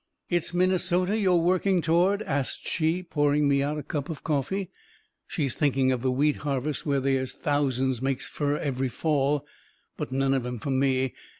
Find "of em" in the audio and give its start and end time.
10.33-10.57